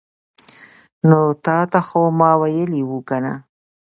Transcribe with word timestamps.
نو 1.07 1.19
تاته 1.45 1.79
خو 1.87 2.01
ما 2.19 2.31
ویلې 2.41 2.81
وو 2.89 2.99
کنه 3.09 3.33